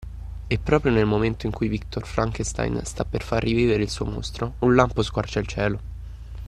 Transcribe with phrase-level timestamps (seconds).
[0.47, 4.55] E proprio nel momento in cui Viktor Frankenstein sta per far rivivere il suo mostro
[4.61, 5.79] un lampo squarcia il cielo